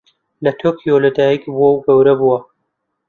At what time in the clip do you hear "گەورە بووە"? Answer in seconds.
1.85-2.39